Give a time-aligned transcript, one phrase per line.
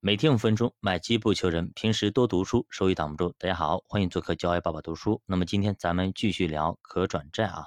[0.00, 1.72] 每天五分钟，买基不求人。
[1.74, 3.34] 平时多读书，收益挡不住。
[3.36, 5.20] 大家好，欢迎做客教爱爸爸读书。
[5.26, 7.64] 那么今天咱们继续聊可转债啊。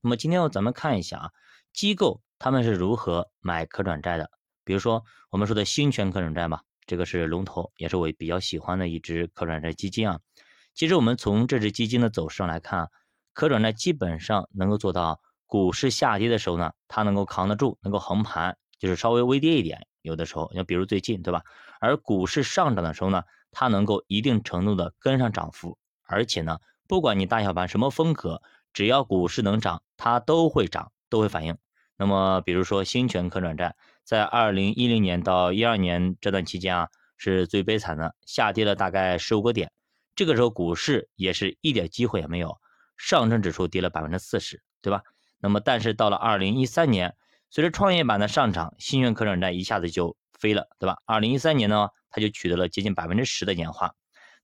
[0.00, 1.30] 那么今天咱们看一下啊，
[1.74, 4.30] 机构他们是如何买可转债的。
[4.64, 10.20] 比如说我们说的新权可转债吧，这个是龙头，也是我比较喜欢的一只可转债基金啊。
[10.72, 12.88] 其实我们从这只基金的走势上来看啊，
[13.34, 19.86] 可转债基本上能够做到股市下跌的时候呢，它能够扛得住，能够横盘，就是稍微微跌一点。
[20.04, 21.42] 有的时候，你比如最近，对吧？
[21.80, 28.42] 而股市上涨的时候呢，它能够一定程度的跟上涨幅，而且呢，不管你大小盘什么风格，
[28.74, 31.56] 只要股市能涨，它都会涨，都会反应。
[31.96, 39.72] 那么，比如说新全可转债，在二零一零年到一二年这段期间啊，是最悲惨的，下跌了大概十五个点。
[40.14, 42.58] 这个时候股市也是一点机会也没有，
[42.98, 45.00] 上证指数跌了百分之四十，对吧？
[45.38, 47.16] 那么，但是到了二零一三年。
[47.54, 50.98] 随着创业板的上涨，新源可转债一下子就飞了，对吧？
[51.04, 53.94] 二零一三年呢，它就取得了接近百分之十的年化。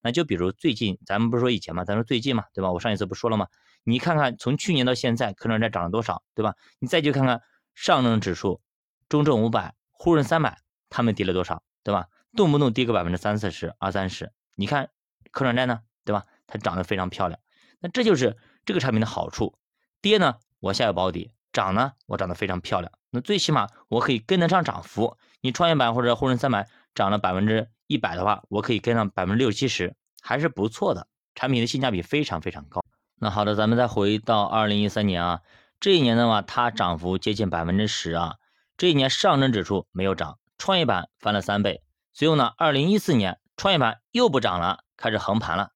[0.00, 2.70] 那就比如最近，咱们不是说以前嘛，咱说最近嘛，对吧？
[2.70, 3.48] 我上一次不说了吗？
[3.82, 6.54] 你看看从去年到现在，可转债涨了多少，对吧？
[6.78, 7.42] 你再去看看
[7.74, 8.60] 上证指数、
[9.08, 10.58] 中证五百、沪深三百，
[10.88, 12.06] 它们跌了多少，对吧？
[12.36, 14.32] 动不动跌个百分之三四十、二三十。
[14.54, 14.88] 你看
[15.32, 16.26] 可转债呢，对吧？
[16.46, 17.40] 它涨得非常漂亮。
[17.80, 19.58] 那这就是这个产品的好处，
[20.00, 21.32] 跌呢，我下有保底。
[21.52, 22.92] 涨呢，我涨得非常漂亮。
[23.10, 25.16] 那最起码我可以跟得上涨幅。
[25.40, 31.06] 你创业板或者沪深三百涨了百分之一百的话，我可以跟上百分之六七十，还是不错的。
[31.34, 32.84] 产品的性价比非常非常高。
[33.18, 35.40] 那好的，咱们再回到二零一三年啊，
[35.80, 38.36] 这一年的话，它涨幅接近百分之十啊。
[38.76, 41.82] 这一年上证指数没有涨，创业板翻了三倍。
[42.12, 45.70] 随后呢，二零一四年创业板又不涨了，开始横盘了。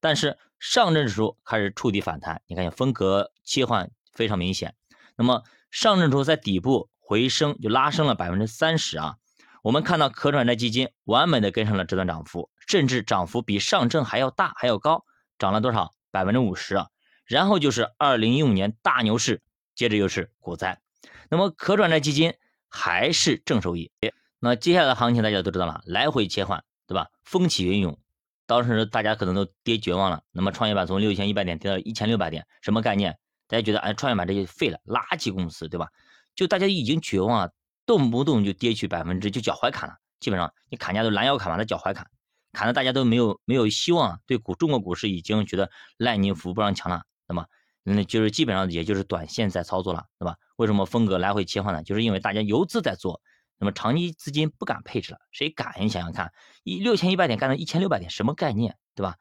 [0.00, 4.74] 但是上证指数开始触底反弹，你看风格切换非常明显。
[5.18, 9.16] 那么上证指数在底部回升，就拉升了百分之三十啊。
[9.62, 15.04] 我们看到可转债基金完美的跟上了这段涨幅，甚至涨幅比上证还要大，还要高，
[15.38, 15.92] 涨了多少？
[16.12, 16.86] 百分之五十啊。
[17.26, 19.42] 然后就是二零一五年大牛市，
[19.74, 20.80] 接着又是股灾。
[21.28, 22.34] 那么可转债基金
[22.68, 23.90] 还是正收益。
[24.38, 27.08] 那接下来的行情大家都知道了，来回切换，对吧？
[27.24, 27.98] 风起云涌，
[28.46, 30.22] 当时大家可能都跌绝望了。
[30.30, 33.18] 那么创业板从六千一百点跌到一千六百点，什么概念？
[33.48, 35.88] 大家觉得，哎，创业板这些废了，垃圾公司，对吧？
[36.36, 37.52] 就大家已经绝望了，
[37.86, 39.96] 动不动就跌去百分之，就脚踝砍了。
[40.20, 42.06] 基本上你砍价都拦腰砍，完了脚踝砍，
[42.52, 47.02] 砍的大家都没有没有希望，对股中国股市已经觉得烂泥扶不上墙了。
[47.26, 47.46] 那么，
[47.82, 50.36] 那就是基本上也就是短线在操作了，对吧？
[50.56, 51.82] 为什么风格来回切换呢？
[51.82, 53.20] 就是因为大家游资在做，
[53.58, 55.74] 那么长期资金不敢配置了，谁敢？
[55.80, 56.32] 你想想看，
[56.64, 59.16] 一六千一百点干到一千六百点，什么概念，对吧？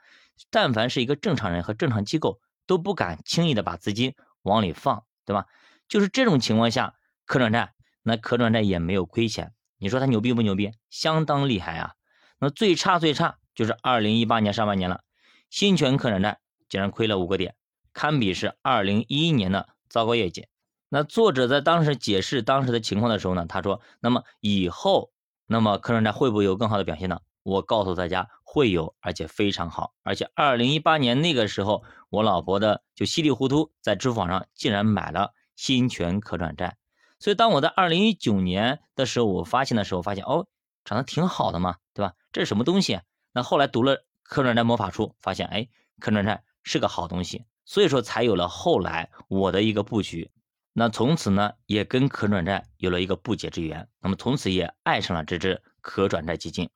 [0.49, 2.39] 但凡是一个正常人和正常机构。
[2.67, 4.13] 都不敢轻易的把资金
[4.43, 5.47] 往里放，对吧？
[5.87, 6.93] 就是这种情况下，
[7.25, 7.73] 可转债
[8.03, 10.71] 那可转债也没有亏钱，你说它牛逼不牛逼？
[10.89, 11.93] 相当厉害啊！
[12.39, 15.01] 那最差最差就是二零一八年上半年了，
[15.49, 16.39] 新权可转债
[16.69, 17.55] 竟然亏了五个点，
[17.93, 20.47] 堪比是二零一一年的糟糕业绩。
[20.89, 25.11] 那作者在当时解释当时的情况的时候呢，他说：那么以后，
[25.45, 27.19] 那么可转债会不会有更好的表现呢？
[27.47, 36.75] 我告诉大家会有，而且非常好，而且二零一八年那个时候，我老婆的就稀里糊涂在支付宝上竟然买了新权可转债，
[37.19, 40.47] 所以当我在二零一九年的时候，我发现的时候，发现哦，
[40.83, 42.15] 长得挺好的嘛，对吧？
[42.33, 42.99] 这是什么东西？
[43.31, 45.69] 那后来读了可转债魔法书，发现哎，
[46.01, 50.29] 可转债是个好东西，所以说才有了后来我的一个布局。
[50.73, 56.69] 那从此呢，也跟可转债有了一个不解之缘，那么从此也爱上了这只可转债基金。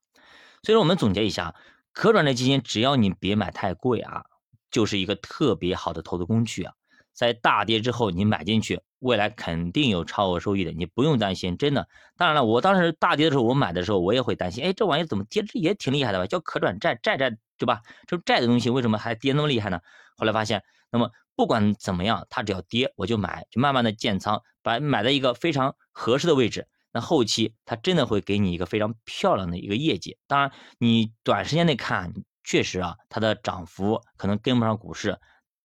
[0.64, 1.56] 所以说，我们总结一下，
[1.92, 4.26] 可转债基金，只要你别买太贵啊，
[4.70, 6.74] 就是一个特别好的投资工具啊。
[7.14, 11.88] 在大跌之后，你买进去，未来肯定有超额收益的，你不用担心，真的。
[12.16, 16.28] 当然了，我当时大跌的时候，我买的时候，我也会担心，哎，这玩意怎么跌，这也挺厉害的吧？
[16.28, 17.82] 叫可转债，债债对吧？
[18.08, 19.82] 这债的东西为什么还跌那么厉害呢？
[20.16, 26.68] 后来发现，那么不管怎么样，它只要跌，我就买，就慢慢的建仓，把买在一个非常合适的位置。
[26.94, 30.18] 那后期它真的会给你一个非常漂亮的一个业绩。
[30.28, 35.20] 当然，你短时间内看，确实啊，它的涨幅可能跟不上股市，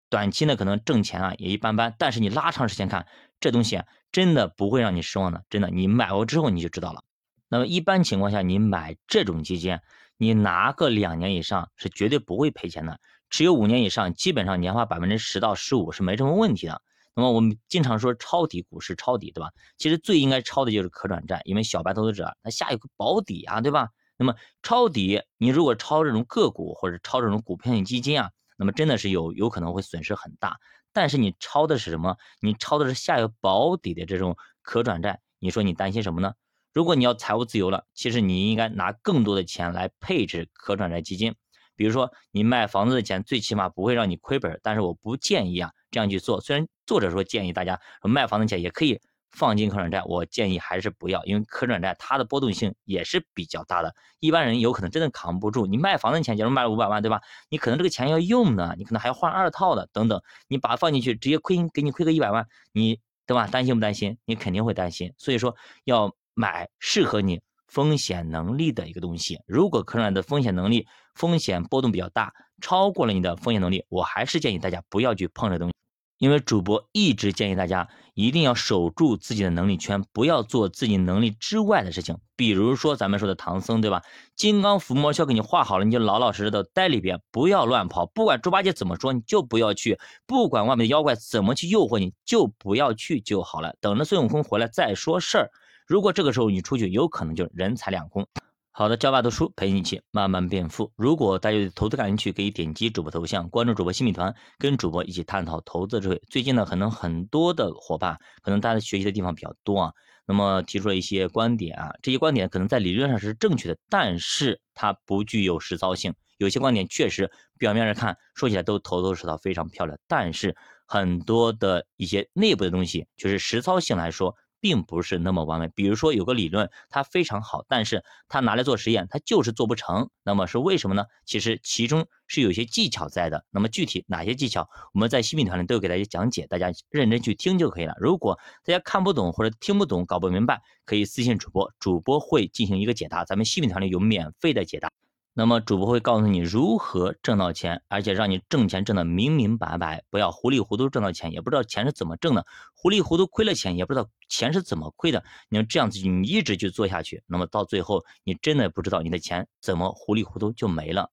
[0.08, 1.94] 短期呢可能挣钱啊也一般般。
[1.98, 3.06] 但是你拉长时间看，
[3.40, 3.82] 这东西
[4.12, 5.44] 真的不会让你失望的。
[5.50, 7.02] 真的，你买过之后你就知道了。
[7.48, 9.78] 那么一般情况下，你买这种基金，
[10.16, 13.00] 你拿个两年以上是绝对不会赔钱的。
[13.30, 16.82] 持有五年以上，基本上年化百分之十到十五是没什么问题的。
[17.16, 19.50] 那么我们经常说抄底股市抄底，对吧？
[19.78, 23.88] 其实最应该抄的就是可转债，因为小白投资者他下有个保底啊，对吧？
[24.18, 30.58] 那么抄底，你如果抄这种个股或者抄这种股票型基金啊，那么真的是有有可能会损失很大。
[30.92, 32.16] 但是你抄的是什么？
[32.40, 36.34] 你抄的是下有保底的这种可转债，你说你担心什么呢？
[36.72, 41.34] 如果你要财务自由了，其实你应该拿更多的钱来配置可转债基金。
[41.76, 46.40] 比如说，你卖房子的钱最起码不会让你亏本，但是我不建议啊这样去做。
[46.40, 49.00] 虽然作者说建议大家卖房子钱也可以
[49.30, 55.66] 放进可转债，我建议还是不要，因为可转债它的波动性也是比较大的，一般人有可能真的扛不住。
[55.66, 57.20] 你卖房子钱，假如卖了五百万，对吧？
[57.50, 63.46] 你可能这个钱要用呢，你可能还要换二套的等等，你把它放进去，直接亏给你亏个一百万，你对吧？
[63.46, 64.16] 担心不担心？
[64.24, 65.12] 你肯定会担心。
[65.18, 67.42] 所以说要买适合你。
[67.76, 72.32] 风险能力的一个东西，如果可转的风险能力风险波动比较大，
[72.62, 75.74] 超过了你的风险能力，我还是建议大家不要去碰这东西。
[76.16, 82.16] 因为主播一直建议大家一定要守住自己的能力圈，不要做自己能力之外的事情。
[82.34, 84.02] 比如说咱们说的唐僧，对吧？
[84.34, 88.06] 金刚伏魔圈给你画好了，你就老老实实的待里边，不要乱跑。
[88.06, 93.76] 不管猪八戒怎么说，你就不要去；不管外面的妖怪怎么去诱惑你，就不要去就好了。
[93.82, 95.50] 等着孙悟空回来再说事儿。
[95.86, 98.26] 如果这个时候你出去，有可能就人财两空。
[98.72, 100.92] 好的，教爸读书陪你一起慢慢变富。
[100.96, 106.20] 如果大家对投资感兴趣，可以点击主播头像，关注主播新米团，跟主播一起探讨投资智慧。
[106.28, 109.92] 最近呢，可能很多的伙伴，可能大家学习的地方比较多啊，
[110.26, 116.12] 那么提出了一些观点啊，这些观点可能在理论上是正确的，但是它不具有实操性。
[116.38, 124.34] 有些观点确实表面上看说起来都头头是道，非常漂亮，但是很多的一些内部的东西，就是实操性来说。
[124.66, 125.68] 并不是那么完美。
[125.68, 130.10] 比如说有个理论，它非常好，但是它拿来做实验，它就是做不成。
[130.24, 131.04] 那么是为什么呢？
[131.24, 133.44] 其实其中是有些技巧在的。
[133.52, 137.94] 那么具体哪些技巧，我们在新品团里都有给大家讲解，大家认真去听就可以了。
[138.00, 143.24] 如果大家看不懂或者听不懂、搞不明白，可以私信主播，主播会进行一个解答。
[143.24, 144.90] 咱们新品团里有免费的解答。
[145.38, 155.22] 那么主播会告诉你如何挣到钱，而且让你挣钱挣得明明白白，不要糊里糊涂挣到钱，也不知道钱是怎么挣的，糊里糊涂亏了钱，也不知道钱是怎么亏的。
[155.50, 161.04] 你要这样子，你一直去做下去，那么到最后，你真的不知道你的钱怎么糊里糊涂就没了。